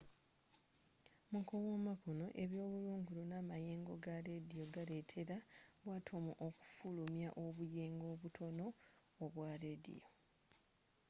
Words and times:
mu 1.31 1.39
kuwuuma 1.47 1.91
kuno 2.01 2.25
ebyebulungulo 2.43 3.21
n'amayengo 3.29 3.93
ga 4.03 4.15
lediyo 4.27 4.63
galetera 4.75 5.35
bu 5.81 5.87
atomu 5.97 6.31
okufulumya 6.47 7.29
obuyengo 7.45 8.05
obutono 8.13 8.65
obwa 9.23 9.51
lediyo 9.63 10.05